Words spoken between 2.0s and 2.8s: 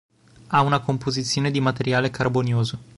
carbonioso.